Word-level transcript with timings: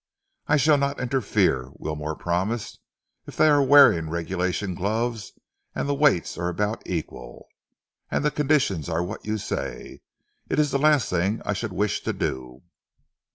"I 0.47 0.57
shall 0.57 0.79
not 0.79 0.99
interfere," 0.99 1.69
Wilmore 1.75 2.15
promised. 2.15 2.79
"If 3.27 3.37
they 3.37 3.47
are 3.49 3.61
wearing 3.61 4.09
regulation 4.09 4.73
gloves, 4.73 5.31
and 5.75 5.87
the 5.87 5.93
weights 5.93 6.39
are 6.39 6.49
about 6.49 6.81
equal, 6.87 7.45
and 8.09 8.25
the 8.25 8.31
conditions 8.31 8.89
are 8.89 9.03
what 9.03 9.23
you 9.27 9.37
say, 9.37 10.01
it 10.49 10.57
is 10.57 10.71
the 10.71 10.79
last 10.79 11.07
thing 11.07 11.39
I 11.45 11.53
should 11.53 11.71
wish 11.71 12.01
to 12.01 12.13
do." 12.13 12.63